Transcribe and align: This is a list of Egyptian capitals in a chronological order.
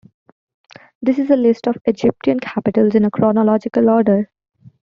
This 1.03 1.19
is 1.19 1.29
a 1.29 1.35
list 1.35 1.67
of 1.67 1.75
Egyptian 1.85 2.39
capitals 2.39 2.95
in 2.95 3.05
a 3.05 3.11
chronological 3.11 3.87
order. 3.87 4.31